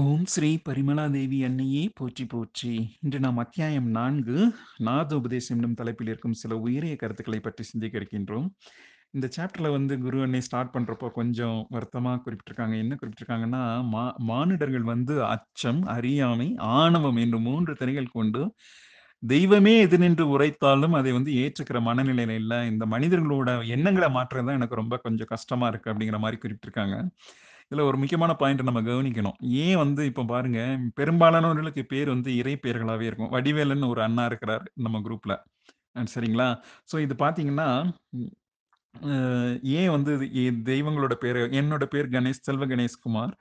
[0.00, 2.72] ஓம் ஸ்ரீ பரிமலாதேவி அன்னையே போற்றி போற்றி.
[3.04, 4.36] இன்று நாம் அத்தியாயம் நான்கு
[4.86, 8.48] நாதோபதேசம் என்னும் தலைப்பில் இருக்கும் சில உயரிய கருத்துக்களை பற்றி சிந்திக்க இருக்கின்றோம்
[9.14, 12.76] இந்த சாப்டர்ல வந்து குரு அன்னை ஸ்டார்ட் பண்றப்போ கொஞ்சம் வருத்தமா குறிப்பிட்டிருக்காங்க.
[12.84, 13.62] என்ன குறிப்பிட்டிருக்காங்கன்னா
[13.94, 18.42] மா மானிடர்கள் வந்து அச்சம் அறியாமை ஆணவம் என்று மூன்று திரைகள் கொண்டு
[19.22, 22.60] தெய்வமே எது நின்று உரைத்தாலும் அதை வந்து ஏற்றுக்கிற மனநிலையில இல்லை.
[22.72, 26.98] இந்த மனிதர்களோட எண்ணங்களை மாற்றுறது தான் எனக்கு ரொம்ப கொஞ்சம் கஷ்டமா இருக்கு அப்படிங்கிற மாதிரி குறிப்பிட்டிருக்காங்க.
[27.70, 29.36] இதுல ஒரு முக்கியமான பாயிண்ட் நம்ம கவனிக்கணும்.
[29.62, 30.60] ஏன் வந்து இப்ப பாருங்க
[31.00, 33.32] பெரும்பாலானவர்களுக்கு பேர் வந்து இறை பெயர்களாவே இருக்கும்.
[33.32, 35.34] வடிவேலன்னு ஒரு அண்ணா இருக்கிறார் நம்ம குரூப்ல
[36.14, 36.48] சரிங்களா?
[36.90, 37.68] ஸோ இது பாத்தீங்கன்னா
[39.76, 43.32] ஏன் வந்து இது தெய்வங்களோட பேர் என்னோட பேர் கணேஷ் செல்வ கணேஷ்குமார்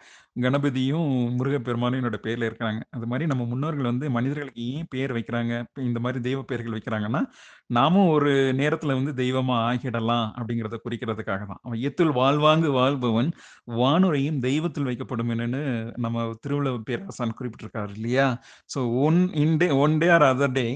[0.43, 1.05] கணபதியும்
[1.37, 2.81] முருகப்பெருமானும் என்னோட பேர்ல இருக்கிறாங்க.
[2.95, 5.53] அது மாதிரி நம்ம முன்னோர்கள் வந்து மனிதர்களுக்கு ஏன் பேர் வைக்கிறாங்க?
[5.65, 7.21] இப்ப இந்த மாதிரி தெய்வ பெயர்கள் வைக்கிறாங்கன்னா
[7.69, 11.61] நாமும் ஒரு நேரத்துல வந்து தெய்வமா ஆகிடலாம் அப்படிங்கிறத குறிக்கிறதுக்காக தான்.
[11.65, 13.29] அவன் எத்துள் வாழ்வாங்கு வாழ்பவன்
[13.75, 15.61] வானுரையும் தெய்வத்தில் வைக்கப்படும் என்னன்னு
[15.97, 18.27] நம்ம திருவிழா பேரரசான் குறிப்பிட்டிருக்காரு இல்லையா?
[18.73, 20.67] So one in day one day or other day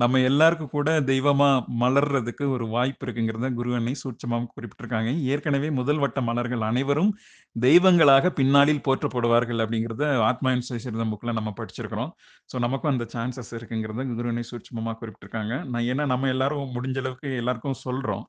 [0.00, 1.48] நம்ம எல்லாருக்கும் கூட தெய்வமா
[1.82, 5.10] மலர்றதுக்கு ஒரு வாய்ப்பு இருக்குங்கிறத குரு அன்னை சூட்சமாக குறிப்பிட்டிருக்காங்க.
[5.32, 7.10] ஏற்கனவே முதல் வட்ட மலர்கள் அனைவரும்
[7.56, 12.12] தெய்வங்களாக பின்னாளில் போற்றப்படுவார்கள் அப்படிங்கிறத ஆத்மா இன்ஸ்டியூஷன் புக்கில் நம்ம படிச்சிருக்கிறோம்.
[12.52, 15.56] ஸோ நமக்கும் அந்த சான்சஸ் இருக்குங்கிறத குரு அன்னை சூட்சமாக குறிப்பிட்டிருக்காங்க.
[15.72, 18.26] நான் ஏன்னா நம்ம எல்லாரும் முடிஞ்ச அளவுக்கு எல்லாருக்கும் சொல்கிறோம்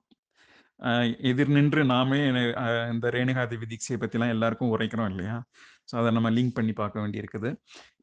[1.29, 2.19] எதிர் நின்று நாமே
[2.93, 5.35] இந்த ரேணுகாதி விதிக்ஸை பற்றிலாம் எல்லாருக்கும் உரைக்கிறோம் இல்லையா?
[5.89, 7.49] ஸோ அதை நம்ம லிங்க் பண்ணி பார்க்க வேண்டியிருக்குது.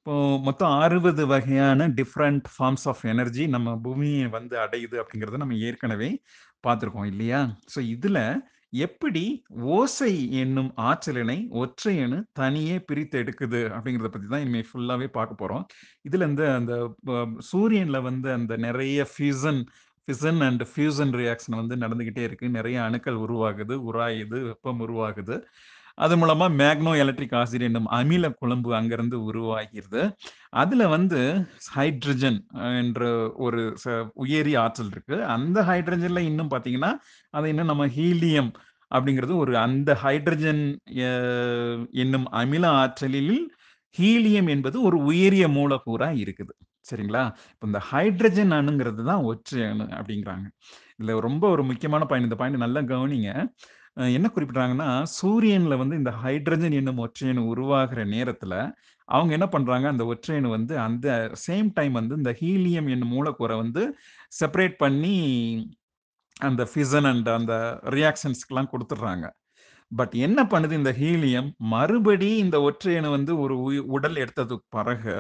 [0.09, 6.09] இப்போ மொத்தம் அறுபது வகையான டிஃப்ரெண்ட் ஃபார்ம்ஸ் ஆஃப் எனர்ஜி நம்ம பூமியை வந்து அடையுது அப்படிங்கிறத நம்ம ஏற்கனவே
[6.67, 7.41] பார்த்துருக்கோம் இல்லையா?
[7.75, 8.21] ஸோ இதில்
[8.85, 9.25] எப்படி
[9.77, 10.11] ஓசை
[10.43, 15.67] என்னும் ஆற்றலினை ஒற்றை அணு தனியே பிரித்து எடுக்குது அப்படிங்கிறத பற்றி தான் இனிமேல் ஃபுல்லாகவே பார்க்க போகிறோம்
[16.03, 16.75] இதில் இந்த அந்த
[17.51, 19.61] சூரியனில் வந்து அந்த நிறைய fusion
[20.09, 22.49] fission and fusion reaction வந்து நடந்துக்கிட்டே இருக்கு.
[22.59, 25.37] நிறைய அணுக்கள் உருவாகுது உராயுது வெப்பம் உருவாகுது.
[25.99, 30.17] அது மூலமா மேக்னோ எலக்ட்ரிக் ஆசிட் என்னும் அமில குழம்பு அங்கிருந்து உருவாகிறது.
[30.49, 32.45] அதுல வந்து ஹைட்ரஜன்
[32.79, 35.25] என்ற ஒரு ச- உயரிய ஆற்றல் இருக்கு.
[35.25, 36.93] அந்த ஹைட்ரஜன்ல இன்னும் பாத்தீங்கன்னா
[37.31, 38.53] அதை இன்னும் நம்ம ஹீலியம்
[38.95, 40.79] அப்படிங்கிறது ஒரு அந்த ஹைட்ரஜன்
[41.91, 43.55] என்னும் அமில ஆற்றலில்
[43.99, 46.55] ஹீலியம் என்பது ஒரு உயரிய மூலக்கூறா இருக்குது.
[46.95, 47.33] சரிங்களா?
[47.51, 50.45] இப்போ இந்த ஹைட்ரஜன் அணுங்கிறது தான் ஒற்றை அணு அப்படிங்கிறாங்க.
[51.03, 52.33] இதுல ரொம்ப ஒரு முக்கியமான பாயிண்ட்.
[52.33, 53.49] இந்த பாயிண்ட் நல்லா கவனிங்க.
[53.99, 54.89] என்ன குறிப்பிட்றாங்கன்னா
[55.21, 58.55] சூரியன்ல வந்து இந்த ஹைட்ரஜன் என்னும் ஒற்றையணு உருவாகிற நேரத்துல
[59.09, 59.89] அவங்க என்ன பண்றாங்க?
[59.89, 61.07] அந்த ஒற்றையணு வந்து அந்த
[61.47, 63.83] சேம் டைம் வந்து இந்த ஹீலியம் என்னும் மூலக்கூறை வந்து
[64.41, 65.17] செப்பரேட் பண்ணி
[66.41, 67.55] அந்த ஃபிசன் அண்ட் அந்த
[67.91, 69.27] ரியாக்ஷன்ஸ்க்கெல்லாம் கொடுத்துட்றாங்க.
[69.93, 71.47] பட் என்ன பண்ணுது இந்த ஹீலியம்?
[71.73, 73.55] மறுபடி இந்த ஒற்றையணு வந்து ஒரு
[73.97, 75.15] உடல் எடுத்ததுக்கு பிறகு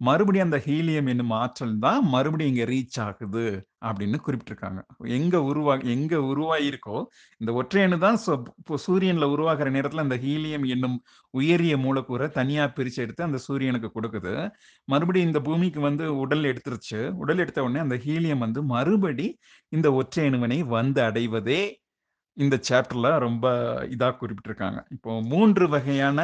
[0.00, 3.44] மறுபடியும் அந்த ஹீலியம் என்னும் ஆற்றல் தான் மறுபடியும் இங்க ரீச் ஆகுது
[3.88, 4.80] அப்படின்னு குறிப்பிட்டிருக்காங்க.
[5.18, 6.98] எங்க உருவா எங்க உருவாயிருக்கோ
[7.40, 8.18] இந்த ஒற்றையணு தான்
[8.62, 10.96] இப்போ சூரியன்ல உருவாகிற நேரத்துல அந்த ஹீலியம் என்னும்
[11.34, 14.34] உயரிய மூலக்கூறை தனியா பிரிச்சு எடுத்து அந்த சூரியனுக்கு கொடுக்குது.
[14.88, 17.00] மறுபடியும் இந்த பூமிக்கு வந்து உடல் எடுத்துருச்சு.
[17.22, 19.28] உடல் எடுத்த உடனே அந்த ஹீலியம் வந்து மறுபடி
[19.72, 21.60] இந்த ஒற்றையணுவினை வந்து அடைவதே
[22.44, 23.46] இந்த சாப்டர்ல ரொம்ப
[23.94, 24.78] இதா குறிப்பிட்டிருக்காங்க.
[24.94, 26.20] இப்போ மூன்று வகையான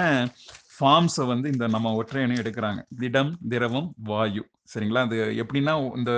[0.75, 2.81] ஃபார்ம்ஸை வந்து இந்த நம்ம ஒற்றையணை எடுக்கிறாங்க.
[3.03, 4.43] திடம் திரவம் வாயு.
[4.73, 5.03] சரிங்களா?
[5.09, 6.12] அது எப்படின்னா இந்த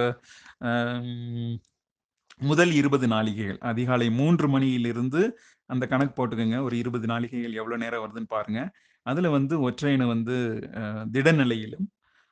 [2.50, 3.58] முதல் இருபது நாளிகைகள்.
[3.72, 5.22] அதிகாலை மூன்று மணியிலிருந்து
[5.70, 6.58] அந்த கணக்கு போட்டுக்கோங்க.
[6.68, 8.60] ஒரு இருபது நாளிகைகள் எவ்வளோ நேரம் வருதுன்னு பாருங்க.
[9.06, 10.36] அதில் வந்து ஒற்றையணு வந்து
[11.14, 11.86] திட நிலையிலும்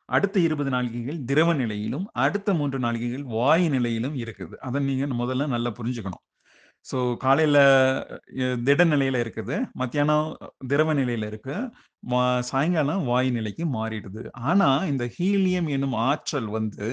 [0.08, 4.54] அடுத்த இருபது நாளிகைகள் திரவ நிலையிலும் அடுத்த மூன்று நாளிகைகள் வாயு நிலையிலும் இருக்குது.
[4.66, 6.22] அதை நீங்கள் முதல்ல நல்லா புரிஞ்சுக்கணும்.
[6.86, 7.58] ஸோ காலையில
[8.64, 9.56] திட நிலையில் இருக்குது.
[9.72, 10.28] மத்தியானம்
[10.68, 11.56] திரவ நிலையில இருக்கு.
[12.50, 14.22] சாயங்காலம் வாயு நிலைக்கு மாறிடுது.
[14.50, 16.88] ஆனா இந்த ஹீலியம் என்னும் ஆற்றல் வந்து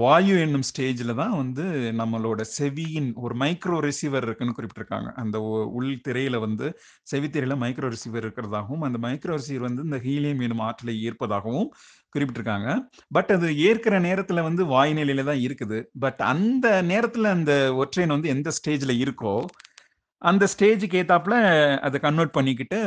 [0.00, 1.64] வாயு என்னும் ஸ்டேஜில் தான் வந்து
[1.98, 5.10] நம்மளோட செவியின் ஒரு மைக்ரோ ரிசீவர் இருக்குன்னு குறிப்பிட்டிருக்காங்க.
[5.22, 5.36] அந்த
[5.78, 6.66] உள் திரையில வந்து
[7.10, 11.68] செவித்திரையில மைக்ரோ ரிசீவர் இருக்கிறதாகவும் அந்த மைக்ரோ ரிசீவர் வந்து இந்த ஹீலியம் என்னும் ஆற்றலை ஈர்ப்பதாகவும்
[12.14, 12.70] குறிப்பிட்டிருக்காங்க.
[13.16, 15.78] பட் அது ஏற்கிற நேரத்தில் வந்து வாயு நிலையில தான் இருக்குது.
[16.06, 19.36] பட் அந்த நேரத்தில் அந்த ஒற்றையன் வந்து எந்த ஸ்டேஜில் இருக்கோ
[20.22, 21.36] அந்த ஸ்டேஜுக்கு ஏத்தாப்புல
[21.86, 22.78] அதை கன்வெர்ட் பண்ணிக்கிட்டு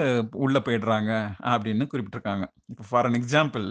[0.45, 1.11] உள்ள போயிடுறாங்க
[1.53, 2.45] அப்படின்னு குறிப்பிட்டிருக்காங்க.
[2.71, 3.67] இப்போ ஃபார் அன் எக்ஸாம்பிள்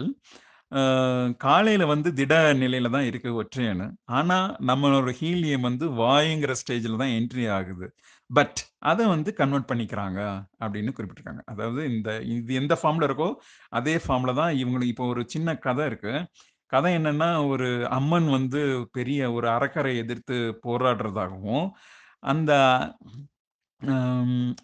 [1.45, 3.85] காலையில வந்து திட நிலையில தான் இருக்கு ஒற்றையனு
[4.17, 4.37] ஆனா
[4.69, 7.87] நம்மளோட ஹீலியம் வந்து வாயுங்கிற ஸ்டேஜில் தான் என்ட்ரி ஆகுது.
[8.29, 8.59] பட்
[8.91, 10.19] அதை வந்து கன்வெர்ட் பண்ணிக்கிறாங்க
[10.63, 11.43] அப்படின்னு குறிப்பிட்டிருக்காங்க.
[11.53, 13.29] அதாவது இந்த இது எந்த ஃபார்ம்ல இருக்கோ
[13.71, 16.13] அதே ஃபார்ம்ல தான் இவங்களுக்கு இப்போ ஒரு சின்ன கதை இருக்கு.
[16.71, 17.67] கதை என்னன்னா ஒரு
[17.97, 18.61] அம்மன் வந்து
[18.97, 21.67] பெரிய ஒரு அறக்கரை எதிர்த்து போராடுறதாகவும்
[22.23, 22.51] அந்த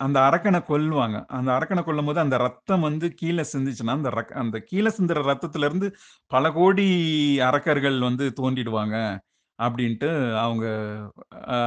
[0.06, 1.18] அந்த அரக்கனை கொல்லுவாங்க.
[1.38, 5.68] அந்த அரக்கனை கொல்லும் போது அந்த ரத்தம் வந்து கீழே சிந்துச்சுன்னா அந்த ரக் அந்த கீழே சிந்துற ரத்தத்துல
[5.69, 5.88] இருந்து
[6.31, 6.88] பல கோடி
[7.50, 8.95] அரக்கர்கள் வந்து தோன்றிடுவாங்க
[9.60, 10.10] அப்படின்ட்டு
[10.44, 10.65] அவங்க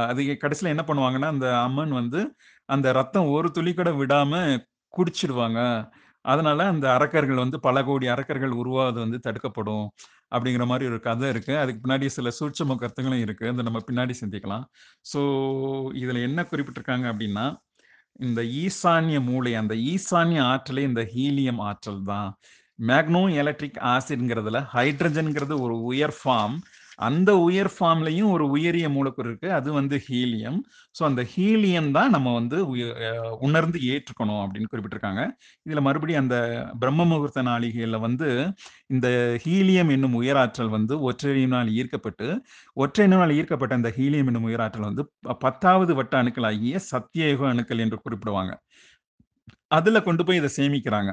[0.09, 2.21] அது கடைசியில் என்ன பண்ணுவாங்கன்னா அந்த அம்மன் வந்து
[2.69, 4.33] அந்த ரத்தம் ஒரு துளி கூட விடாம
[4.93, 5.59] குடிச்சிடுவாங்க.
[6.25, 9.85] அதனால அந்த அரக்கர்கள் வந்து பல கோடி அரக்கர்கள் உருவாவது வந்து தடுக்கப்படும்.
[10.31, 11.53] அப்படிங்கிற மாதிரி ஒரு கதை இருக்கு.
[11.57, 13.45] அதுக்கு பின்னாடி சில சூட்சம கருத்துகளும் இருக்கு.
[13.53, 14.65] அதை நம்ம பின்னாடி சிந்திக்கலாம்.
[15.13, 15.21] ஸோ
[16.03, 17.45] இதுல என்ன குறிப்பிட்டிருக்காங்க அப்படின்னா
[18.27, 22.29] இந்த ஈசான்ய மூளை அந்த ஈசான்ய ஆற்றலே இந்த ஹீலியம் ஆற்றல் தான்.
[22.79, 26.57] மேக்னோ எலக்ட்ரிக் ஆசிட்ங்கிறதுல ஹைட்ரஜன்ங்கிறது ஒரு உயர் ஃபார்ம்.
[26.99, 29.49] அந்த உயர் ஃபார்ம்லையும் ஒரு உயரிய மூலக்கூறு இருக்கு.
[29.53, 30.59] அது வந்து ஹீலியம்.
[30.95, 32.57] ஸோ அந்த ஹீலியம் தான் நம்ம வந்து
[33.41, 35.23] உணர்ந்து ஏற்றுக்கணும் அப்படின்னு குறிப்பிட்டிருக்காங்க.
[35.65, 36.37] இதுல மறுபடியும் அந்த
[36.79, 38.29] பிரம்ம முகூர்த்த நாளிகையில வந்து
[38.89, 39.07] இந்த
[39.45, 42.29] ஹீலியம் என்னும் உயராற்றல் வந்து ஒற்றையினால் ஈர்க்கப்பட்டு
[42.77, 48.53] ஒற்றையினால் ஈர்க்கப்பட்ட அந்த ஹீலியம் என்னும் உயராற்றல் வந்து ப- பத்தாவது வட்ட அணுக்களாகிய சத்தியயுக அணுக்கள் என்று குறிப்பிடுவாங்க.
[49.71, 51.11] அதுல கொண்டு போய் இதை சேமிக்கிறாங்க.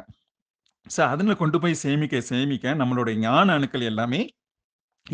[0.87, 4.21] ஸோ அதில் கொண்டு போய் சேமிக்க சேமிக்க நம்மளுடைய ஞான அணுக்கள் எல்லாமே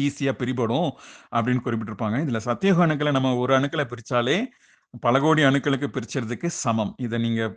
[0.07, 0.91] ஈஸியாக பிரிபடும்
[1.37, 2.19] அப்படின்னு குறிப்பிட்டிருப்பாங்க.
[2.27, 4.39] இதில் சத்தியோக அணுக்களை நம்ம ஒரு அணுக்களை பிரித்தாலே
[5.03, 6.91] பல கோடி அணுக்களுக்கு பிரிச்சிறதுக்கு சமம்.
[7.05, 7.53] இதை நீங்கள்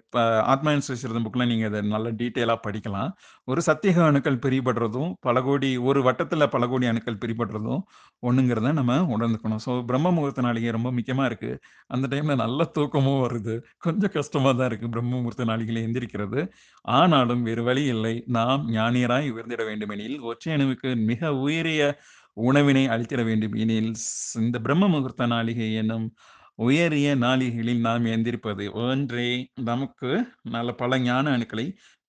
[0.51, 3.09] ஆத்மா இன்ஸ்டியூஷன் புக்கில் நீங்கள் இதை நல்ல டீட்டெயிலாக படிக்கலாம்.
[3.51, 7.81] ஒரு சத்தியக அணுக்கள் பிரிபடுறதும் பல கோடி ஒரு வட்டத்தில் பல கோடி அணுக்கள் பிரிபடுறதும்
[8.29, 9.63] ஒன்றுங்கிறத நம்ம உணர்ந்துக்கணும்.
[9.65, 11.57] ஸோ பிரம்ம முகூர்த்த நாளிகை ரொம்ப முக்கியமாக இருக்குது
[11.95, 13.55] அந்த டைமில் நல்ல தூக்கமும் வருது.
[13.85, 16.41] கொஞ்சம் கஷ்டமாக தான் இருக்குது பிரம்ம முகூர்த்த நாளிகையில் எந்திரிக்கிறது.
[16.99, 18.15] ஆனாலும் வேறு வழி இல்லை.
[18.39, 21.81] நாம் ஞானியராய் உயர்ந்திட வேண்டுமெனில் ஒற்றை அணுவுக்கு மிக உயரிய
[22.33, 23.55] உணவினை அளித்திட வேண்டும்.
[23.55, 23.91] எனில்
[24.35, 26.15] இந்த பிரம்ம முகூர்த்த நாளிகை என்னும்
[26.55, 29.29] உயரிய நாளிகைகளில் நாம் எந்திருப்பது ஒன்றே
[29.63, 30.09] நமக்கு
[30.49, 31.65] நல்ல பல ஞான அணுக்களை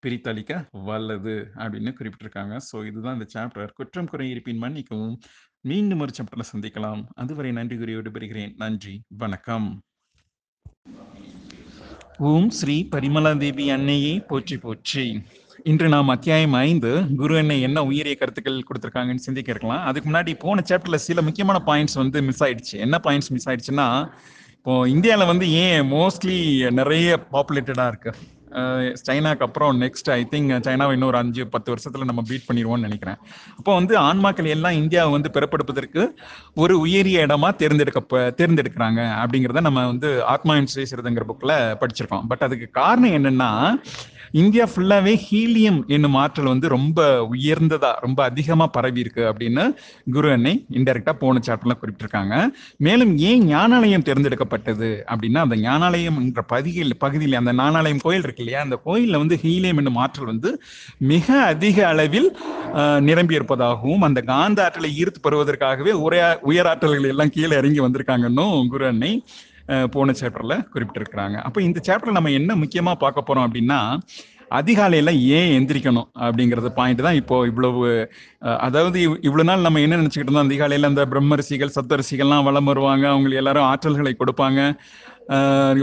[0.06, 2.56] பிரித்தளிக்க வல்லது அப்படின்னு குறிப்பிட்டிருக்காங்க.
[2.69, 5.17] ஸோ இதுதான் இந்த சாப்டர் குற்றம் குறை இருப்பின் மன்னிக்கவும்.
[5.61, 7.03] மீண்டும் ஒரு சாப்டர்ல சந்திக்கலாம்.
[7.15, 8.53] அதுவரை நன்றி கூறி விடுபெறுகிறேன்.
[8.56, 9.03] நன்றி.
[9.23, 9.69] வணக்கம்.
[12.19, 14.12] ஓம் ஸ்ரீ பரிமலா தேவி அன்னையே.
[14.29, 15.06] போற்றி போற்றி.
[15.70, 19.84] இன்று நாம் அத்தியாயம் ஐந்து குரு என்ன என்ன உயரிய கருத்துக்கள் கொடுத்துருக்காங்கன்னு சிந்திக்க இருக்கலாம்.
[19.84, 22.72] அதுக்கு முன்னாடி போன சாப்டர்ல சில முக்கியமான பாயிண்ட்ஸ் வந்து மிஸ் ஆயிடுச்சு.
[22.72, 23.87] என்ன பாயிண்ட்ஸ் மிஸ் ஆயிடுச்சுன்னா
[24.56, 26.37] இப்போ இந்தியாவில் வந்து ஏன் மோஸ்ட்லி
[26.70, 28.12] நிறைய பாப்புலேட்டடாக இருக்கு?
[29.06, 33.19] சைனாக்கு அப்புறம் நெக்ஸ்ட் ஐ திங்க் சைனாவை இன்னொரு அஞ்சு பத்து வருஷத்துல நம்ம பீட் பண்ணிடுவோம்னு நினைக்கிறேன்.
[33.59, 36.03] அப்போ வந்து ஆன்மாக்கள் எல்லாம் இந்தியாவை வந்து பிறப்படுப்பதற்கு
[36.65, 42.27] ஒரு உயரிய இடமா தேர்ந்தெடுக்க தேர்ந்தெடுக்கிறாங்க அப்படிங்கிறத நம்ம வந்து ஆத்மா இன்ஸ்ரேசிறதுங்கிற புக்கில் படிச்சிருக்கோம்.
[42.33, 43.51] பட் அதுக்கு காரணம் என்னன்னா
[44.43, 47.01] இந்தியா ஃபுல்லாவே ஹீலியம் என்னும் ஆற்றல் வந்து ரொம்ப
[47.35, 49.65] உயர்ந்ததா ரொம்ப அதிகமா பரவி இருக்கு அப்படின்னு
[50.15, 52.35] குரு அன்னை இன்டெரக்டா போன சாப்டர்ல குறிப்பிட்டிருக்காங்க.
[52.87, 58.61] மேலும் ஏன் ஞானாலயம் தேர்ந்தெடுக்கப்பட்டது அப்படின்னா அந்த ஞானாலயம்ன்ற பகுதியில் பகுதியில் அந்த ஞானாலயம் கோயில் இருக்கு இல்லையா?
[58.61, 60.50] அந்த கோயிலில் வந்து ஹீலியம் என்னும் ஆற்றல் வந்து
[61.08, 62.29] மிக அதிக அளவில்
[63.00, 69.12] நிரம்பி இருப்பதாகவும் அந்த காந்த ஆற்றலை ஈர்த்து பெறுவதற்காகவே உரையா உயராற்றல்கள் எல்லாம் கீழே இறங்கி வந்திருக்காங்கன்னும் குரு அன்னை
[69.91, 71.37] போன சாப்டர்ல குறிப்பிட்டிருக்கிறாங்க.
[71.43, 73.81] அப்போ இந்த சாப்டர்ல நம்ம என்ன முக்கியமா பார்க்க போறோம் அப்படின்னா
[74.50, 77.81] அதிகாலையில ஏன் எந்திரிக்கணும் அப்படிங்கறது பாயிண்ட் தான் இப்போ இவ்வளவு
[78.58, 80.49] அதாவது இவ்- இவ்வளவு நாள் நம்ம என்ன நினைச்சுக்கிட்டு இருந்தோம்?
[80.49, 84.61] அதிகாலையில அந்த பிரம்மரிசிகள் சப்தரிசிகள்லாம் வலம் வருவாங்க அவங்க எல்லாரும் ஆற்றல்களை கொடுப்பாங்க.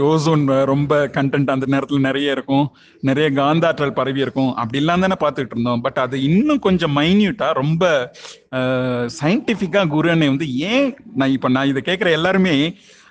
[0.08, 2.66] ஓசோன் ரொம்ப கண்டென்ட் அந்த நேரத்தில் நிறைய இருக்கும்.
[3.00, 4.50] நிறைய காந்தாற்றல் பரவி இருக்கும்.
[4.62, 5.80] அப்படிலாம் தானே பார்த்துட்டு இருந்தோம்.
[5.80, 8.12] பட் அது இன்னும் கொஞ்சம் மைன்யூட்டாக ரொம்ப
[9.20, 12.56] சயின்டிஃபிக்காக குரு வந்து ஏன் நான் இப்போ நான் இதை கேட்குற எல்லாருமே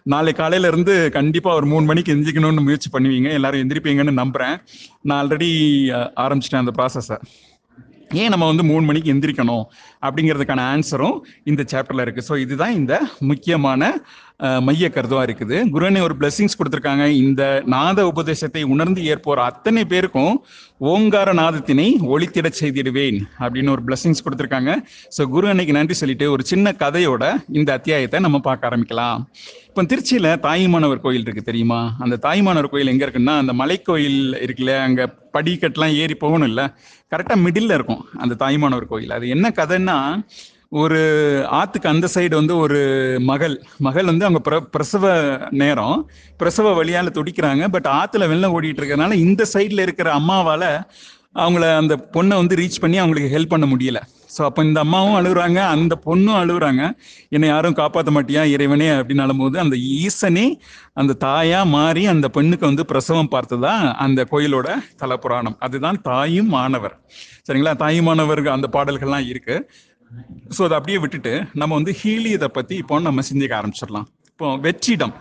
[0.04, 3.30] நாளை காலையில இருந்து கண்டிப்பா ஒரு மூணு மணிக்கு எந்திரிக்கணும்னு முயற்சி பண்ணுவீங்க.
[3.32, 4.56] எல்லாரும் எந்திரிப்பீங்கன்னு நம்புறேன்.
[5.02, 5.50] நான் ஆல்ரெடி
[6.24, 7.18] ஆரம்பிச்சிட்டேன் அந்த ப்ராசஸை
[8.22, 9.66] ஏன் நம்ம வந்து மூணு மணிக்கு எந்திரிக்கணும்?
[10.08, 11.18] அப்படிங்கிறதுக்கான ஆன்சரும்
[11.52, 12.28] இந்த சாப்டர்ல இருக்கு.
[12.30, 12.94] ஸோ இதுதான் இந்த
[13.32, 13.94] முக்கியமான
[14.68, 15.58] மைய கருதுவா இருக்குது.
[15.74, 17.06] குருவனை ஒரு பிளெஸிங்ஸ் கொடுத்துருக்காங்க.
[17.26, 17.42] இந்த
[17.74, 20.36] நாத உபதேசத்தை உணர்ந்து ஏற்போர் அத்தனை பேருக்கும்
[20.92, 24.74] ஓங்கார நாதத்தினை ஒளித்திட செய்திடுவேன் அப்படின்னு ஒரு பிளெஸிங்ஸ் கொடுத்துருக்காங்க.
[25.16, 27.24] ஸோ குரு அன்னைக்கு நன்றி சொல்லிட்டு ஒரு சின்ன கதையோட
[27.60, 29.20] இந்த அத்தியாயத்தை நம்ம பார்க்க ஆரம்பிக்கலாம்.
[29.72, 31.82] இப்போ திருச்சியில தாயுமானவர் கோயில் இருக்கு தெரியுமா?
[32.06, 35.02] அந்த தாயுமானவர் கோயில் எங்க இருக்குன்னா அந்த மலைக்கோயில் இருக்குல்ல அங்க
[35.36, 36.66] படிக்கட்டுலாம் ஏறி போகணும் இல்லை
[37.12, 39.14] கரெக்டாக மிடில்ல இருக்கும் அந்த தாயுமானவர் கோயில்.
[39.18, 39.91] அது என்ன கதைன்னா
[40.70, 41.00] ஒரு
[41.52, 42.80] ஆத்துக்கு அந்த சைடு வந்து ஒரு
[43.20, 43.56] மகள்.
[43.78, 46.10] மகள் வந்து அவங்க பிர பிரசவ நேரம்.
[46.38, 47.68] பிரசவ வழியால துடிக்கிறாங்க.
[47.68, 50.84] பட் ஆத்துல வெள்ளம் ஓடிட்டு இருக்கிறதுனால இந்த சைடில் இருக்கிற அம்மாவால
[51.36, 54.00] அவங்கள அந்த பொண்ணை வந்து ரீச் பண்ணி அவங்களுக்கு ஹெல்ப் பண்ண முடியல.
[54.36, 56.84] ஸோ அப்போ இந்த அம்மாவும் அழுகுறாங்க அந்த பொண்ணும் அழுகுறாங்க.
[57.30, 60.46] என்னை யாரும் காப்பாற்ற மாட்டியா இறைவனே அப்படின்னு அழும்போது அந்த ஈசனே
[60.94, 63.74] அந்த தாயா மாறி அந்த பெண்ணுக்கு வந்து பிரசவம் பார்த்ததா
[64.06, 64.70] அந்த கோயிலோட
[65.04, 66.96] தலப்புராணம் அதுதான் தாயும் மாணவர்.
[67.48, 67.76] சரிங்களா?
[67.76, 69.58] தாயும் மாணவர் அந்த பாடல்கள்லாம் இருக்கு.
[70.56, 74.08] ஸோ அதை அப்படியே விட்டுட்டு நம்ம வந்து ஹீலியதை பத்தி இப்போ நம்ம சிந்திக்க ஆரம்பிச்சிடலாம்.
[74.32, 75.14] இப்போ வெற்றிடம்.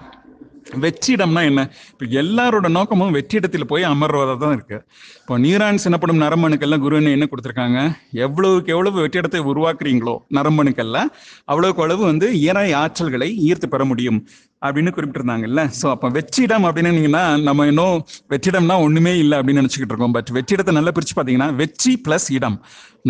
[0.85, 1.63] வெற்றிடம்னா என்ன?
[1.93, 4.79] இப்போ எல்லாரோட நோக்கமும் வெற்றிடத்தில் போய் அமர்வதாக தான் இருக்கு.
[5.21, 7.81] இப்போ நீரான்ஸ் எனப்படும் நரம்பணுக்கெல்லாம் குருன்னு என்ன கொடுத்துருக்காங்க?
[8.27, 11.11] எவ்வளவுக்கு எவ்வளவு வெற்றிடத்தை உருவாக்குறீங்களோ நரம்பணுக்கெல்லாம்
[11.53, 14.21] அவ்வளவுக்கு அளவு வந்து இறை ஆற்றல்களை ஈர்த்து பெற முடியும்
[14.67, 15.61] அப்படின்னு குறிப்பிட்டிருந்தாங்கல்ல.
[15.81, 18.01] ஸோ அப்போ வெற்றிடம் அப்படின்னீங்கன்னா நம்ம இன்னும்
[18.33, 20.17] வெற்றிடம்னா ஒன்றுமே இல்லை அப்படின்னு நினச்சிக்கிட்டு இருக்கோம்.
[20.17, 22.59] பட் வெற்றிடத்தை நல்லா பிரித்து பார்த்தீங்கன்னா வெற்றி பிளஸ் இடம்.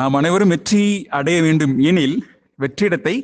[0.00, 0.82] நாம் அனைவரும் வெற்றி
[1.20, 1.74] அடைய வேண்டும்.
[1.90, 2.18] எனில்
[2.60, 3.14] வெற்றிடத்தை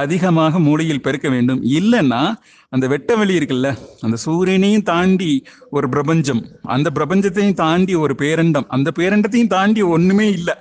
[0.00, 1.60] அதிகமாக மூளையில் பெருக்க வேண்டும்.
[1.78, 2.22] இல்லைன்னா
[2.68, 3.68] அந்த வெட்ட வெளி இருக்குல்ல
[4.00, 5.30] அந்த சூரியனையும் தாண்டி
[5.70, 10.56] ஒரு பிரபஞ்சம் அந்த பிரபஞ்சத்தையும் தாண்டி ஒரு பேரண்டம் அந்த பேரண்டத்தையும் தாண்டி ஒண்ணுமே இல்லை.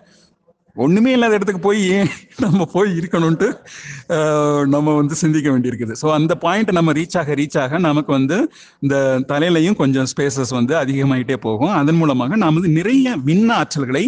[0.76, 1.86] ஒண்ணுமே இல்லாத இடத்துக்கு போய்
[2.44, 3.48] நம்ம போய் இருக்கணும்ட்டு
[4.74, 5.94] நம்ம வந்து சிந்திக்க வேண்டியிருக்குது.
[6.02, 8.38] ஸோ அந்த பாயிண்ட் நம்ம ரீச் ஆக ரீச் ஆக நமக்கு வந்து
[8.84, 8.96] இந்த
[9.32, 11.74] தலையிலையும் கொஞ்சம் ஸ்பேசஸ் வந்து அதிகமாயிட்டே போகும்.
[11.80, 14.04] அதன் மூலமாக நாம் வந்து நிறைய விண்ண ஆற்றல்களை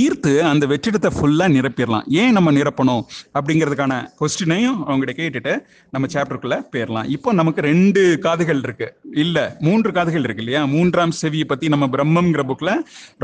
[0.00, 2.06] ஈர்த்து அந்த வெற்றிடத்தை ஃபுல்லாக நிரப்பிடலாம்.
[2.22, 3.04] ஏன் நம்ம நிரப்பணும்
[3.38, 5.54] அப்படிங்கிறதுக்கான கொஸ்டினையும் அவங்ககிட்ட கேட்டுட்டு
[5.94, 7.08] நம்ம சாப்டருக்குள்ள போயிடலாம்.
[7.16, 8.88] இப்போ நமக்கு ரெண்டு காதுகள் இருக்கு.
[9.24, 9.38] இல்ல
[9.68, 10.64] மூன்று காதுகள் இருக்கு இல்லையா?
[10.74, 12.70] மூன்றாம் செவியை பத்தி நம்ம பிரம்மங்கிற புக்ல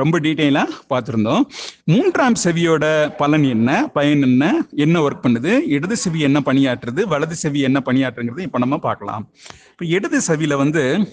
[0.02, 1.44] ரொம்ப டீட்டெயிலாக பார்த்துருந்தோம்.
[1.92, 2.75] மூன்றாம் செவியோட
[3.18, 3.88] பலன் என்ன?
[3.92, 4.66] பயன் என்ன?
[4.72, 5.60] என்ன ஒர்க் பண்ணுது?
[5.66, 7.02] இடது செவி என்ன பணியாற்றுது?
[7.02, 9.28] வலது செவி என்ன பணியாற்றுங்கிறது இப்போ நம்ம பார்க்கலாம்.
[9.70, 11.08] இப்போ இடது செவியில் வந்து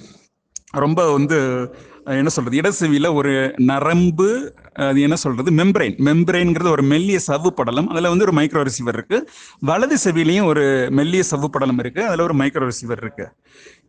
[0.71, 1.37] ரொம்ப வந்து
[2.05, 2.57] என்ன சொல்றது?
[2.57, 5.51] இடது ஒரு நரம்பு அது என்ன சொல்றது?
[5.51, 5.95] மெம்பரைன்.
[6.07, 7.89] மெம்பரைன்ங்கிறது ஒரு மெல்லிய சவ்வு படலம்.
[7.89, 9.29] அதுல வந்து ஒரு மைக்ரோ ரிசீவர் இருக்கு.
[9.59, 12.05] வலது செவிலையும் ஒரு மெல்லிய சவ்வு படலம் இருக்கு.
[12.05, 13.27] அதுல ஒரு மைக்ரோ ரிசீவர் இருக்கு.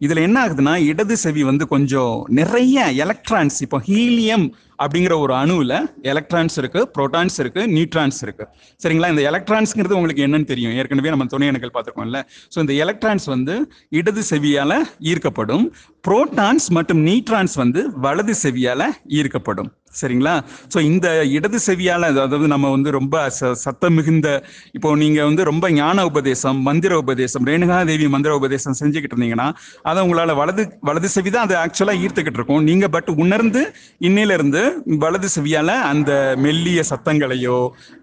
[0.00, 6.59] இதுல என்ன ஆகுதுன்னா இடது செவி வந்து கொஞ்சம் நிறைய எலக்ட்ரான்ஸ் இப்போ ஹீலியம் அப்படிங்கிற ஒரு அணுவில் எலக்ட்ரான்ஸ்
[6.59, 8.49] இருக்கு புரோட்டான்ஸ் இருக்கு நியூட்ரான்ஸ் இருக்கு.
[8.83, 9.09] சரிங்களா?
[9.09, 10.73] இந்த எலக்ட்ரான்ஸ்ங்கிறது உங்களுக்கு என்னன்னு தெரியும்.
[10.73, 12.23] ஏற்கனவே நம்ம துணை அணுக்கள் பார்த்துருக்கோம்ல.
[12.57, 15.73] ஸோ இந்த எலக்ட்ரான்ஸ் வந்து இடது செவியால ஈர்க்கப்படும்.
[16.09, 19.71] புரோட்டான்ஸ் மற்றும் நியூட்ரான்ஸ் வந்து வலது செவியால ஈர்க்கப்படும்.
[20.00, 20.40] சரிங்களா?
[20.75, 25.71] ஸோ இந்த இடது செவியால் அதாவது நம்ம வந்து ரொம்ப ச- சத்தம் மிகுந்த இப்போ நீங்கள் வந்து ரொம்ப
[25.71, 29.52] ஞான உபதேசம் மந்திர உபதேசம் ரேணுகா தேவி மந்திர உபதேசம் செஞ்சுக்கிட்டு இருந்தீங்கன்னா
[29.83, 32.62] அதை உங்களால் வலது வலது செவி தான் அதை ஆக்சுவலாக ஈர்த்துக்கிட்டு இருக்கும்.
[32.62, 34.63] நீங்கள் பட் உணர்ந்து இன்னிலிருந்து
[34.99, 37.56] வலது செவியால அந்த மெல்லிய சத்தங்களையோ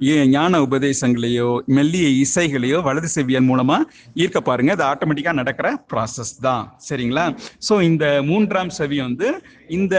[0.03, 3.77] ஏ- ஞான உபதேசங்களையோ மெல்லிய இசைகளையோ வலது செவியல் மூலமா
[4.15, 4.71] ஈர்க்க பாருங்க.
[4.71, 6.63] அது ஆட்டோமேட்டிக்கா நடக்கிற ப்ராசஸ் தான்.
[6.89, 7.25] சரிங்களா?
[7.69, 9.27] ஸோ இந்த மூன்றாம் செவி வந்து
[9.69, 9.95] இந்த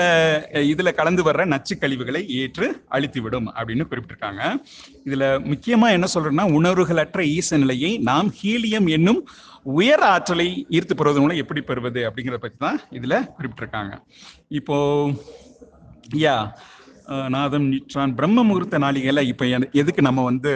[0.64, 4.42] இதுல கலந்து வர்ற நச்சு கழிவுகளை ஏற்று அழித்துவிடும் அப்படின்னு குறிப்பிட்டிருக்காங்க.
[5.04, 9.22] இதுல முக்கியமா என்ன சொல்றேன்னா உணர்வுகளற்ற ஈச நிலையை நாம் ஹீலியம் என்னும்
[9.72, 13.92] உயர் ஆற்றலை ஈர்த்து பெறுவதன் மூலம் எப்படி பெறுவது அப்படிங்கிறத பத்தி தான் இதுல குறிப்பிட்டிருக்காங்க.
[14.58, 14.76] இப்போ
[16.24, 16.36] யா
[17.28, 19.46] நாதம் நிற்றான் பிரம்ம முகூர்த்த நாளிகையில இப்ப
[19.80, 20.52] எதுக்கு நம்ம வந்து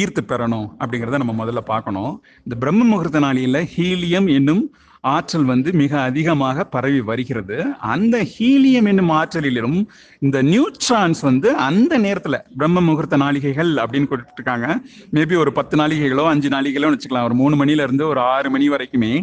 [0.00, 2.22] ஈர்த்து பெறணும் அப்படிங்கிறத நம்ம முதல்ல பார்க்கணும்.
[2.44, 4.64] இந்த பிரம்ம முகூர்த்த நாளிகையில ஹீலியம் என்னும்
[5.00, 7.56] ஆற்றல் வந்து மிக அதிகமாக பரவி வருகிறது.
[7.94, 9.76] அந்த ஹீலியம் என்னும் ஆற்றலிலும்
[10.18, 14.68] இந்த நியூட்ரான்ஸ் வந்து அந்த நேரத்தில் பிரம்ம முகூர்த்த நாளிகைகள் அப்படின்னு கொடுத்துருக்காங்க.
[15.14, 17.28] மேபி ஒரு பத்து நாளிகைகளோ அஞ்சு நாளிகைகளோ வச்சுக்கலாம்.
[17.30, 19.14] ஒரு மூணு மணில இருந்து ஒரு ஆறு மணி வரைக்குமே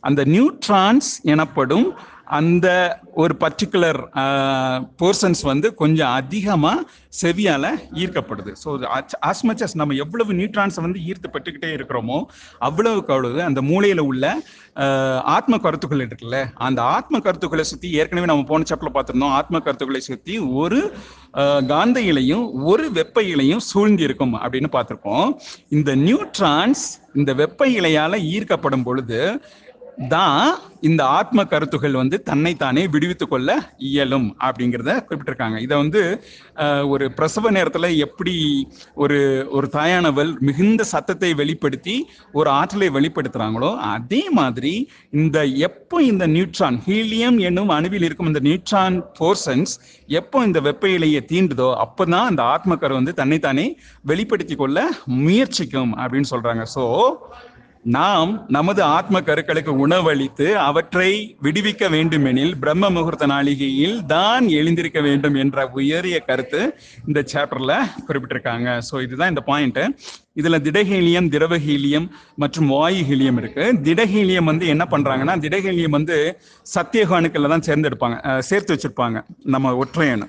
[0.00, 1.88] அந்த நியூட்ரான்ஸ் எனப்படும்
[2.38, 2.68] அந்த
[3.22, 4.00] ஒரு பர்டிகுலர்
[5.00, 6.86] போர்சன்ஸ் வந்து கொஞ்சம் அதிகமாக
[7.20, 7.70] செவியால்
[8.00, 8.50] ஈர்க்கப்படுது.
[8.62, 8.68] ஸோ
[9.30, 12.18] ஆஸ் மச் நம்ம எவ்வளவு நியூட்ரான்ஸை வந்து ஈர்த்து பெற்றுக்கிட்டே இருக்கிறோமோ
[12.68, 14.24] அவ்வளவுக்கு அவ்வளவு அந்த மூளையில் உள்ள
[15.36, 20.36] ஆத்ம கருத்துக்கள் இருக்குல்ல அந்த ஆத்ம கருத்துக்களை சுற்றி ஏற்கனவே நம்ம போன சாப்டர்ல பார்த்துருந்தோம் ஆத்ம கருத்துக்களை சுற்றி
[20.62, 20.80] ஒரு
[21.72, 25.28] காந்த இலையும் ஒரு வெப்ப இலையும் சூழ்ந்து இருக்கும் அப்படின்னு பார்த்துருக்கோம்.
[25.76, 26.84] இந்த நியூட்ரான்ஸ்
[27.20, 29.20] இந்த வெப்ப இலையால் ஈர்க்கப்படும் பொழுது
[30.00, 35.56] தான் இந்த ஆத்ம கருத்துகள் வந்து தன்னைத்தானே விடுவித்துக் கொள்ள இயலும் அப்படிங்கிறத குறிப்பிட்டிருக்காங்க.
[35.58, 36.02] இதை வந்து
[36.88, 38.34] ஒரு பிரசவ நேரத்துல எப்படி
[38.94, 39.18] ஒரு
[39.50, 41.96] ஒரு தாயானவள் மிகுந்த சத்தத்தை வெளிப்படுத்தி
[42.32, 48.98] ஒரு ஆற்றலை வெளிப்படுத்துறாங்களோ அதே மாதிரி இந்த எப்போ இந்த நியூட்ரான் ஹீலியம் என்னும் அணுவில் இருக்கும் இந்த நியூட்ரான்
[49.20, 49.74] போர்சன்ஸ்
[50.06, 56.64] எப்போ இந்த வெப்ப இலையை தீண்டுதோ அப்பதான் அந்த ஆத்மக்கரு வந்து தன்னைத்தானே வெளிப்படுத்தி கொள்ள முயற்சிக்கும் அப்படின்னு சொல்றாங்க.
[56.74, 56.84] ஸோ
[57.84, 65.64] நாம் நமது ஆத்ம கருக்களுக்கு உணவளித்து அவற்றை விடுவிக்க வேண்டுமெனில் பிரம்ம முகூர்த்த நாளிகையில் தான் எழுந்திருக்க வேண்டும் என்ற
[65.66, 66.60] உயரிய கருத்து
[67.06, 67.74] இந்த சாப்டர்ல
[68.06, 68.68] குறிப்பிட்டிருக்காங்க.
[68.88, 69.80] ஸோ இதுதான் இந்த பாயிண்ட்
[70.40, 73.64] இதுல திடஹீலியம் திரவஹீலியம் மற்றும் வாயு ஹீலியம் இருக்கு.
[73.88, 76.18] திடஹீலியம் வந்து என்ன பண்றாங்கன்னா திடஹீலியம் வந்து
[76.76, 79.18] சத்தியக தான் சேர்ந்தெடுப்பாங்க சேர்த்து வச்சிருப்பாங்க.
[79.56, 80.28] நம்ம ஒற்றையணு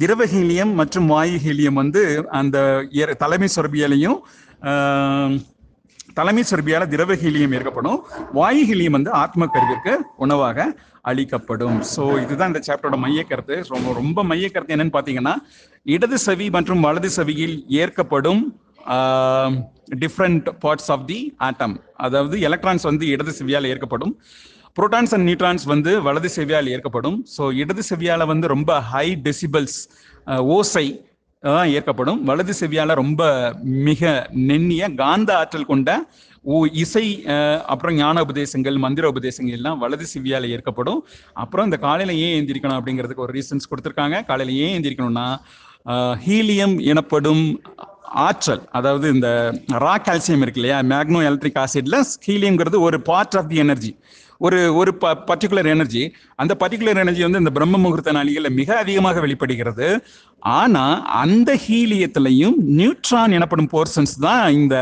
[0.00, 2.58] திரவ ஹீலியம் மற்றும் வாயு ஹீலியம் வந்து அந்த
[3.18, 4.18] தலைமை சொரபியலையும்
[6.18, 7.98] தலைமை சொரபியால திரவ ஹீலியம் ஏற்கப்படும்.
[8.38, 9.92] வாயு ஹீலியம் வந்து ஆத்ம கருவிற்கு
[10.24, 10.68] உணவாக
[11.10, 11.78] அளிக்கப்படும்.
[11.94, 15.34] ஸோ இதுதான் இந்த சாப்டரோட மைய கருத்து ரொம்ப ரொம்ப மைய கருத்து என்னன்னு பார்த்தீங்கன்னா
[15.96, 18.42] இடது செவி மற்றும் வலது செவியில் ஏற்கப்படும்
[20.02, 21.74] different parts of the atom
[22.06, 24.12] அதாவது எலக்ட்ரான்ஸ் வந்து இடது செவியால் ஏற்கப்படும்.
[24.76, 27.16] புரோட்டான்ஸ் அண்ட் நியூட்ரான்ஸ் வந்து வலது செவியால் ஏற்கப்படும்.
[27.36, 29.78] ஸோ இடது செவியால் வந்து ரொம்ப ஹை டெசிபல்ஸ்
[30.56, 30.86] ஓசை
[31.72, 33.22] ஏற்கப்படும் வலது செவியால ரொம்ப
[33.88, 34.02] மிக
[34.48, 35.90] நெண்ணிய காந்த ஆற்றல் கொண்ட
[36.72, 37.04] இசை
[37.66, 41.00] அப்புறம் ஞான உபதேசங்கள் மந்திர உபதேசங்கள் எல்லாம் வலது சிவியால் ஏற்கப்படும்
[41.34, 44.18] அப்புறம் இந்த காலையில ஏன் எந்திரிக்கணும் அப்படிங்கிறதுக்கு ஒரு ரீசன்ஸ் கொடுத்துருக்காங்க.
[44.24, 45.26] காலையில ஏன் எந்திரிக்கணும்னா
[46.26, 47.44] ஹீலியம் எனப்படும்
[48.26, 49.28] ஆற்றல் அதாவது இந்த
[49.84, 50.78] ரா கால்சியம் இருக்கு இல்லையா?
[50.92, 53.92] மேக்னோ எலக்ட்ரிக் ஆசிட்ல ஹீலியம்ங்கிறது ஒரு பார்ட் ஆஃப் தி எனர்ஜி
[54.40, 56.02] ஒரு ஒரு ப பர்டிகுலர் எனர்ஜி
[56.34, 59.88] அந்த பர்டிகுலர் எனர்ஜி வந்து இந்த பிரம்ம முகூர்த்த நாளிகளில் மிக அதிகமாக வெளிப்படுகிறது.
[60.52, 64.76] ஆனால் அந்த ஹீலியத்திலையும் நியூட்ரான் எனப்படும் போர்ஷன்ஸ் தான் இந்த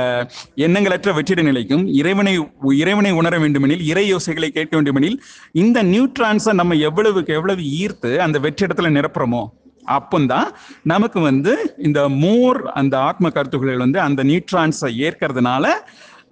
[0.57, 2.35] எண்ணங்களற்ற வெற்றிட நிலைக்கும் இறைவனை
[2.77, 5.19] இறைவனை உணர வேண்டுமெனில் இறை யோசைகளை கேட்க வேண்டுமெனில்
[5.53, 9.45] இந்த நியூட்ரான்ஸை நம்ம எவ்வளவுக்கு எவ்வளவு ஈர்த்து அந்த வெற்றிடத்துல நிரப்புறோமோ
[9.89, 10.49] அப்பந்தான்
[10.83, 15.67] நமக்கு வந்து இந்த மோர் அந்த ஆத்ம கருத்துக்கள் வந்து அந்த நியூட்ரான்ஸை ஏற்கிறதுனால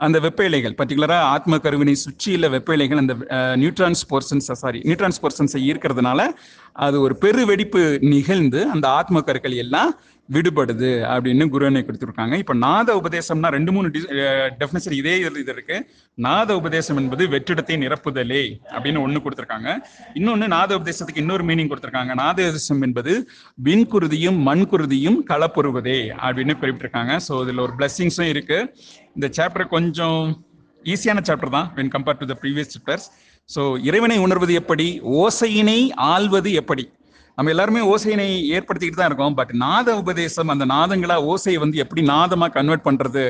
[0.06, 3.14] அந்த வெப்ப இலைகள் பர்டிகுலரா ஆத்ம கருவினை சுற்றியுள்ள வெப்ப இலைகள் அந்த
[3.62, 6.20] நியூட்ரான்ஸ் போர்சன்ஸ் சாரி நியூட்ரான்ஸ் போர்சன்ஸை ஈர்க்கிறதுனால
[6.87, 7.82] அது ஒரு பெரு வெடிப்பு
[8.14, 9.92] நிகழ்ந்து அந்த ஆத்ம கருக்கள் எல்லாம்
[10.34, 12.34] விடுபடுது அப்படின்னு குருவனை கொடுத்துருக்காங்க.
[12.42, 13.88] இப்ப நாத உபதேசம்னா ரெண்டு மூணு
[14.61, 15.76] டெஃபினேஷன் இதே இது இது இருக்கு.
[16.26, 18.42] நாத உபதேசம் என்பது வெற்றிடத்தை நிரப்புதலே
[18.75, 19.70] அப்படின்னு ஒண்ணு கொடுத்துருக்காங்க.
[20.20, 22.14] இன்னொன்னு நாத உபதேசத்துக்கு இன்னொரு மீனிங் கொடுத்துருக்காங்க.
[22.23, 23.14] நாத உபதேசம் என்பது
[23.68, 27.14] விண்குருதியும் மண்குருதியும் கலப்புறுவதே அப்படின்னு குறிப்பிட்டிருக்காங்க.
[27.28, 28.61] ஸோ இதுல ஒரு பிளஸ்ஸிங்ஸும் இருக்கு.
[29.16, 30.18] இந்த சாப்டர் கொஞ்சம்
[30.85, 33.06] ஈஸியான சாப்டர் தான் when compared to the previous chapters
[33.54, 34.87] so இறைவனை உணர்வது எப்படி?
[35.23, 35.80] ஓசையினை
[36.12, 36.85] ஆள்வது எப்படி?
[37.38, 39.35] நம்ம எல்லாருமே ஓசையினை ஏற்படுத்திக்கிட்டு தான் இருக்கோம்.
[39.38, 43.25] பட் நாத உபதேசம் அந்த நாதங்களா ஓசையை வந்து எப்படி நாதமாக கன்வெர்ட் பண்ணுறது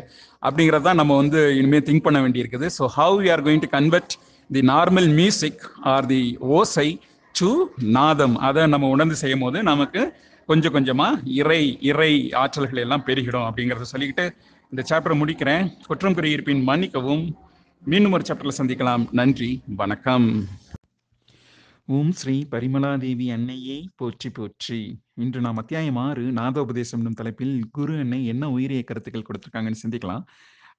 [0.46, 2.68] அப்படிங்கிறது தான் நம்ம வந்து இனிமேல் திங்க் பண்ண வேண்டியிருக்குது.
[2.76, 4.14] So how you are going to convert
[4.50, 5.64] the normal music
[5.94, 6.22] or the
[6.58, 6.88] ஓசை
[7.34, 7.50] டு
[7.98, 8.36] நாதம்?
[8.48, 10.02] அதை நம்ம உணர்ந்து செய்யும் போது நமக்கு
[10.48, 12.12] கொஞ்சம் கொஞ்சமாக இறை இறை
[12.42, 14.26] ஆற்றல்கள் எல்லாம் பெருகிடும் அப்படிங்கிறத சொல்லிக்கிட்டு
[14.74, 15.66] இந்த சாப்டரை முடிக்கிறேன்.
[15.88, 17.20] குற்றம் குறையிருப்பின் மன்னிக்கவும்.
[17.90, 19.02] மீண்டும் ஒரு சாப்டர்ல சந்திக்கலாம்.
[19.18, 19.48] நன்றி.
[19.80, 20.26] வணக்கம்.
[21.96, 23.76] ஓம் ஸ்ரீ பரிமலாதேவி அன்னையே.
[24.00, 24.80] போற்றி போற்றி.
[25.24, 30.24] இன்று நாம் அத்தியாயம் ஆறு நாதோபதேசம் என்னும் தலைப்பில் குரு அன்னை என்ன உயிரிய கருத்துக்கள் கொடுத்துருக்காங்கன்னு சிந்திக்கலாம்.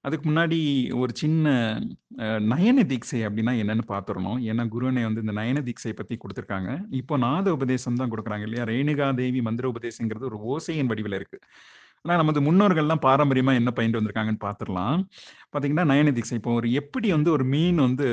[0.06, 0.58] அதுக்கு முன்னாடி
[1.02, 1.54] ஒரு சின்ன
[2.52, 4.38] நயன தீட்சை அப்படின்னா என்னன்னு பார்த்துடணும்.
[4.50, 6.70] ஏன்னா குரு அன்னை வந்து இந்த நயன தீட்சை பத்தி கொடுத்துருக்காங்க.
[7.00, 8.66] இப்போ நாத உபதேசம் தான் கொடுக்குறாங்க இல்லையா?
[8.74, 11.40] ரேணுகா தேவி மந்திர உபதேசங்கிறது ஒரு ஓசையின் வடிவில் இருக்கு.
[12.06, 15.00] ஆனால் நமது முன்னோர்கள்லாம் பாரம்பரியமாக என்ன பயின்று வந்திருக்காங்கன்னு பார்த்துடலாம்
[15.54, 18.06] பார்த்தீங்கன்னா நயன இப்போ ஒரு எப்படி வந்து ஒரு மீன் வந்து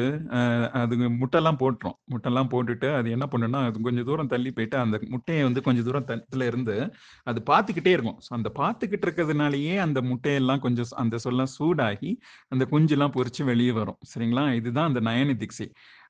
[0.82, 1.96] அது முட்டைலாம் போட்டுரும்.
[2.14, 6.08] முட்டைலாம் போட்டுட்டு அது என்ன பண்ணுன்னா அது கொஞ்சம் தூரம் தள்ளி போயிட்டு அந்த முட்டையை வந்து கொஞ்சம் தூரம்
[6.12, 6.76] தத்துல இருந்து
[7.24, 8.20] அது பார்த்துக்கிட்டே இருக்கும்.
[8.26, 12.12] ஸோ அந்த பார்த்துக்கிட்டு இருக்கிறதுனாலயே அந்த முட்டையெல்லாம் கொஞ்சம் அந்த சொல்லாம் சூடாகி
[12.50, 14.00] அந்த குஞ்செல்லாம் பொறிச்சு வெளியே வரும்.
[14.14, 14.46] சரிங்களா?
[14.62, 15.36] இதுதான் அந்த நயன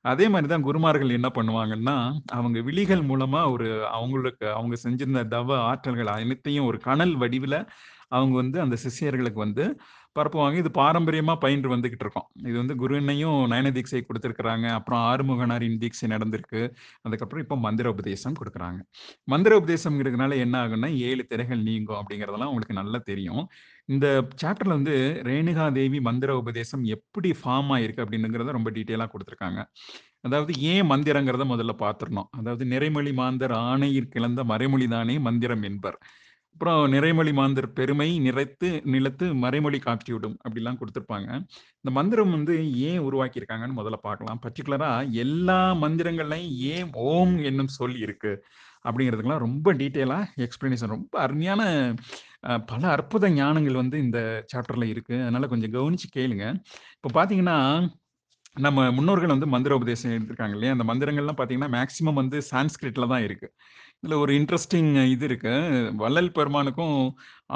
[0.06, 1.96] அதே மாதிரி தான் குருமார்கள் என்ன பண்ணுவாங்கன்னா
[2.32, 7.60] அவங்க விழிகள் மூலமா ஒரு அவங்களுக்கு அவங்க செஞ்சிருந்த தவ ஆற்றல்கள் அனைத்தையும் ஒரு கனல் வடிவில்
[8.10, 9.66] அவங்க வந்து அந்த சிஷியர்களுக்கு வந்து
[10.16, 12.28] பரப்புவாங்க இது பாரம்பரியமா பயின்று வந்துகிட்டு இருக்கோம்.
[12.50, 14.66] இது வந்து குருனையும் நயன தீட்சை கொடுத்துருக்குறாங்க.
[14.78, 16.62] அப்புறம் ஆறுமுகனாரின் தீட்சை நடந்திருக்கு.
[17.08, 18.80] அதுக்கப்புறம் இப்போ மந்திர உபதேசம் கொடுக்குறாங்க.
[19.34, 23.44] மந்திர உபதேசம்ங்கிறதுனால என்ன ஆகும்னா ஏழு திரைகள் நீங்கும் அப்படிங்கிறதெல்லாம் உங்களுக்கு நல்லா தெரியும்.
[23.90, 24.08] இந்த
[24.44, 24.96] சாப்டர்ல வந்து
[25.30, 29.62] ரேணுகா தேவி மந்திர உபதேசம் எப்படி ஃபார்ம் ஆயிருக்கு அப்படிங்கிறத ரொம்ப டீட்டெயிலாக கொடுத்துருக்காங்க.
[30.28, 32.30] அதாவது ஏன் மந்திரங்கிறத முதல்ல பார்த்துடணும்.
[32.40, 35.98] அதாவது நிறைமொழி மாந்தர் ஆணையிற் கிளந்த மறைமொழி தானே மந்திரம் என்பர்.
[36.56, 41.30] அப்புறம் நிறைமொழி மாந்தர் பெருமை நிறைத்து நிலத்து மறைமொழி காட்டிவிடும் அப்படிலாம் கொடுத்துருப்பாங்க.
[41.82, 42.56] இந்த மந்திரம் வந்து
[42.90, 44.40] ஏன் உருவாக்கியிருக்காங்கன்னு முதல்ல பார்க்கலாம்.
[44.46, 44.92] பர்டிகுலரா
[45.24, 48.34] எல்லா மந்திரங்கள்லையும் ஏன் ஓம் என்னும் சொல் இருக்கு
[48.86, 51.62] அப்படிங்கிறதுக்கெல்லாம் ரொம்ப டீட்டெயிலாக எக்ஸ்பிளனேஷன் ரொம்ப அருமையான
[52.72, 54.20] பல அற்புத ஞானங்கள் வந்து இந்த
[54.54, 55.16] சாப்டர்ல இருக்கு.
[55.26, 56.46] அதனால கொஞ்சம் கவனிச்சு கேளுங்க.
[56.98, 57.58] இப்போ பார்த்தீங்கன்னா
[58.66, 60.74] நம்ம முன்னோர்கள் வந்து மந்திர உபதேசம் எடுத்திருக்காங்க இல்லையா?
[60.76, 63.48] அந்த மந்திரங்கள்லாம் பார்த்தீங்கன்னா மேக்சிமம் வந்து சான்ஸ்கிரிட்ல தான் இருக்கு.
[64.04, 65.52] இதுல ஒரு இன்ட்ரெஸ்டிங் இது இருக்கு.
[66.02, 66.96] வள்ளல் பெருமானுக்கும்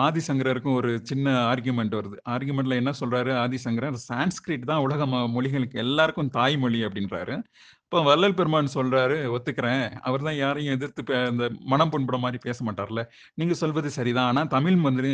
[0.06, 2.18] ஆதிசங்கரருக்கும் ஒரு சின்ன ஆர்கியூமெண்ட் வருது.
[2.30, 3.32] ஆர்கியூமெண்ட்ல என்ன சொல்றாரு?
[3.44, 5.06] ஆதிசங்கரர் சான்ஸ்கிரிட் தான் உலக
[5.36, 7.36] மொழிகளுக்கு எல்லாருக்கும் தாய்மொழி அப்படின்றாரு.
[7.84, 9.86] இப்போ வள்ளல் பெருமான் சொல்றாரு ஒத்துக்கிறேன்.
[10.08, 13.02] அவர் தான் யாரையும் எதிர்த்து அந்த மனம் புண்பட மாதிரி பேச மாட்டார்ல.
[13.34, 14.30] நீங்க சொல்வது சரிதான்.
[14.32, 15.12] ஆனா தமிழ் மந்திரி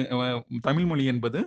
[0.62, 1.42] தமிழ் மொழி என்பது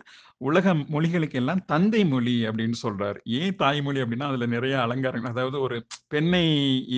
[0.50, 3.18] உலக மொழிகளுக்கு எல்லாம் தந்தை மொழி அப்படின்னு சொல்றாரு.
[3.40, 6.44] ஏன் தாய்மொழி அப்படின்னா அதுல நிறைய அலங்காரங்கள் அதாவது ஒரு பெண்ணை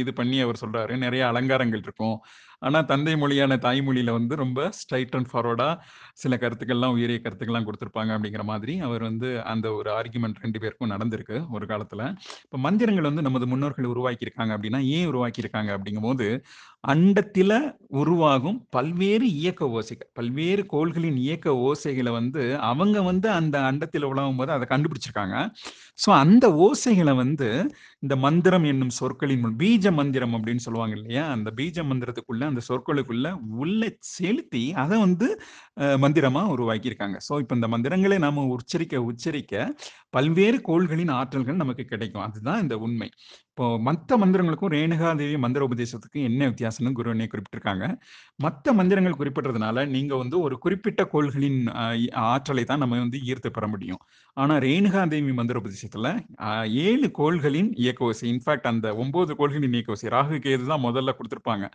[0.00, 0.96] இது பண்ணி அவர் சொல்றாரு.
[1.06, 2.18] நிறைய அலங்காரங்கள் இருக்கும்.
[2.62, 5.68] ஆனா தந்தை மொழியான தாய்மொழியில வந்து ரொம்ப ஸ்ட்ரைட் அண்ட் ஃபார்வர்டா
[6.14, 11.36] சில கருத்துக்கள்லாம் உயரிய கருத்துக்கள்லாம் கொடுத்துருப்பாங்க அப்படிங்கிற மாதிரி அவர் வந்து அந்த ஒரு ஆர்குமெண்ட் ரெண்டு பேருக்கும் நடந்திருக்கு
[11.50, 12.02] ஒரு காலத்துல.
[12.44, 16.26] இப்போ மந்திரங்கள் வந்து நமது முன்னோர்கள் உருவாக்கியிருக்காங்க அப்படின்னா ஏன் உருவாக்கியிருக்காங்க அப்படிங்கும் போது
[16.84, 17.52] அண்டத்தில
[18.00, 24.50] உருவாகும் பல்வேறு இயக்க ஓசைகள் பல்வேறு கோள்களின் இயக்க ஓசைகளை வந்து அவங்க வந்து அந்த அண்டத்தில் உலகும் போது
[24.56, 25.36] அதை கண்டுபிடிச்சிருக்காங்க.
[26.02, 27.48] ஸோ அந்த ஓசைகளை வந்து
[28.04, 31.24] இந்த மந்திரம் என்னும் சொற்களின் பீஜ மந்திரம் அப்படின்னு சொல்லுவாங்க இல்லையா?
[31.36, 33.26] அந்த பீஜ மந்திரத்துக்குள்ள அந்த சொற்களுக்குள்ள
[33.64, 35.28] உள்ள செலுத்தி அதை வந்து
[36.04, 37.18] மந்திரமா உருவாக்கியிருக்காங்க.
[37.28, 39.54] ஸோ இப்போ இந்த மந்திரங்களை நாம உச்சரிக்க உச்சரிக்க
[40.16, 42.24] பல்வேறு கோள்களின் ஆற்றல்கள் நமக்கு கிடைக்கும்.
[42.28, 43.10] அதுதான் இந்த உண்மை.
[43.50, 46.66] இப்போ மற்ற மந்திரங்களுக்கும் ரேணுகாதேவி மந்திர உபதேசத்துக்கும் என்ன வித்தியாசம்?
[46.70, 47.84] வித்தியாசம்னு குருவனே குறிப்பிட்டிருக்காங்க.
[48.38, 51.60] மற்ற மந்திரங்கள் குறிப்பிடுறதுனால, நீங்க வந்து ஒரு குறிப்பிட்ட கோள்களின்
[52.28, 54.00] ஆற்றலை தான் நம்ம வந்து ஈர்த்து பெற முடியும்.
[54.36, 56.08] ஆனா ரேணுகா தேவி மந்திர உபதேசத்துல
[56.86, 61.66] ஏழு கோள்களின் இயக்கவசை இன்ஃபேக்ட் அந்த ஒன்பது கோள்களின் இயக்கவசை ராகு, கேது தான் முதல்ல கொடுத்துருப்பாங்க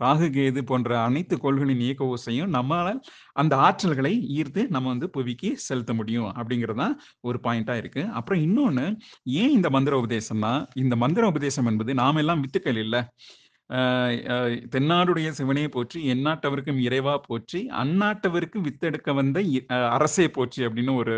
[0.00, 2.88] ராகு, கேது போன்ற அனைத்து கோள்களின் இயக்க ஓசையும் நம்மால
[3.36, 6.94] அந்த ஆற்றல்களை ஈர்த்து நம்ம வந்து புவிக்கு செலுத்த முடியும் அப்படிங்கிறதுதான்
[7.28, 8.02] ஒரு பாயிண்ட்டா இருக்கு.
[8.18, 8.86] அப்புறம் இன்னொன்னு,
[9.42, 13.00] ஏன் இந்த மந்திர உபதேசம்னா, இந்த மந்திர உபதேசம் என்பது நாம எல்லாம் வித்துக்கள் இல்லை
[14.72, 19.56] "தென்னாடுடைய சிவனே போற்றி, எந்நாட்டவருக்கும் இறைவா போற்றி, அந்நாட்டவருக்கு வித்தெடுக்க வந்த இ
[19.90, 21.16] அரசே போற்றி" அப்படின்னு ஒரு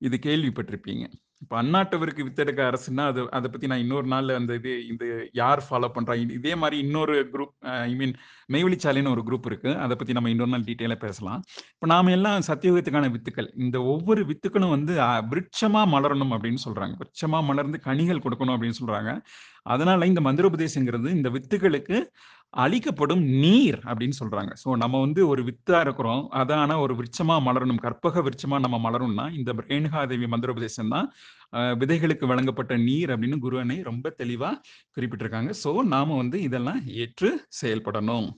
[0.00, 1.04] இது கேள்விப்பட்டிருப்பீங்க.
[1.42, 5.88] இப்ப அந்நாட்டவருக்கு வித்தெடுக்க அரசுன்னா, அது அதை பத்தி நான் இன்னொரு நாள்ல அந்த இது இது யார் ஃபாலோ
[5.94, 6.14] பண்றா?
[6.38, 8.14] இதே மாதிரி இன்னொரு குரூப் ஐ மீன்
[8.52, 9.70] மெய்வழிச்சாலைன்னு ஒரு குரூப் இருக்கு.
[9.84, 11.42] அதை பத்தி நம்ம இன்னொரு நாள் டீட்டெயிலா பேசலாம்.
[11.74, 13.50] இப்ப நாம எல்லாம் சத்தியோகத்துக்கான வித்துக்கள்.
[13.56, 14.94] இந்த ஒவ்வொரு வித்துக்களும் வந்து
[15.30, 16.94] விருட்சமா மலரணும் அப்படின்னு சொல்றாங்க.
[17.02, 19.12] விருட்சமா மலர்ந்து கனிகள் கொடுக்கணும் அப்படின்னு சொல்றாங்க.
[19.74, 21.96] அதனால இந்த மந்திரோபதேசங்கிறது இந்த வித்துகளுக்கு
[22.54, 24.52] அழிக்கப்படும் நீர் அப்படின்னு சொல்றாங்க.
[24.64, 26.28] ஸோ நம்ம வந்து ஒரு வித்தா இருக்கிறோம்.
[26.28, 27.80] அது ஒரு விருட்சமா மலரணும்.
[27.82, 31.08] கற்பக விருட்சமா நம்ம மலரணும்னா, இந்த ரேணுகாதேவி மந்திர மந்திரோபதேசம் தான்
[31.78, 34.50] விதைகளுக்கு வழங்கப்பட்ட நீர் அப்படின்னு குருவனை ரொம்ப தெளிவா
[34.96, 35.52] குறிப்பிட்டிருக்காங்க.
[35.64, 37.30] ஸோ நாம வந்து இதெல்லாம் ஏற்று
[37.62, 38.28] செயல்படணும்.